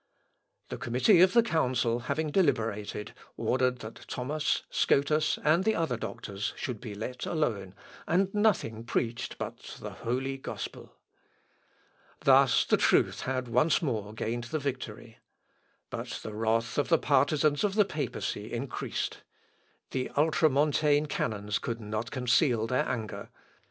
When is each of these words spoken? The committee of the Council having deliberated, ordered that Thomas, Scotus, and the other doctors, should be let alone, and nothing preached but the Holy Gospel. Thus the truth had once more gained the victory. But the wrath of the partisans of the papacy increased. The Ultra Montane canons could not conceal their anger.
The 0.69 0.79
committee 0.79 1.21
of 1.21 1.33
the 1.33 1.43
Council 1.43 1.99
having 1.99 2.31
deliberated, 2.31 3.13
ordered 3.37 3.81
that 3.81 4.03
Thomas, 4.07 4.63
Scotus, 4.71 5.37
and 5.43 5.63
the 5.63 5.75
other 5.75 5.95
doctors, 5.95 6.53
should 6.57 6.81
be 6.81 6.95
let 6.95 7.27
alone, 7.27 7.75
and 8.07 8.33
nothing 8.33 8.83
preached 8.83 9.37
but 9.37 9.77
the 9.79 9.91
Holy 9.91 10.37
Gospel. 10.39 10.95
Thus 12.21 12.65
the 12.65 12.77
truth 12.77 13.21
had 13.21 13.47
once 13.47 13.83
more 13.83 14.11
gained 14.11 14.45
the 14.45 14.57
victory. 14.57 15.19
But 15.91 16.19
the 16.23 16.33
wrath 16.33 16.79
of 16.79 16.89
the 16.89 16.97
partisans 16.97 17.63
of 17.63 17.75
the 17.75 17.85
papacy 17.85 18.51
increased. 18.51 19.19
The 19.91 20.09
Ultra 20.17 20.49
Montane 20.49 21.05
canons 21.05 21.59
could 21.59 21.79
not 21.79 22.09
conceal 22.09 22.65
their 22.65 22.89
anger. 22.89 23.29